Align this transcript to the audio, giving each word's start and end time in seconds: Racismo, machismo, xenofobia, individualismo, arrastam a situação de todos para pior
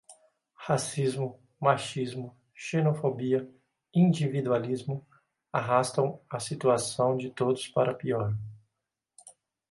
Racismo, 0.57 1.39
machismo, 1.59 2.35
xenofobia, 2.55 3.47
individualismo, 3.93 5.05
arrastam 5.53 6.19
a 6.27 6.39
situação 6.39 7.15
de 7.15 7.29
todos 7.29 7.67
para 7.67 7.93
pior 7.93 8.33